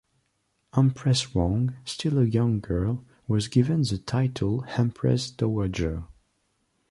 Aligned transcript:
Empress 0.75 1.35
Wang, 1.35 1.75
still 1.85 2.17
a 2.17 2.23
young 2.23 2.59
girl, 2.59 3.05
was 3.27 3.47
given 3.47 3.83
the 3.83 3.99
title 4.03 4.65
empress 4.75 5.29
dowager. 5.29 6.05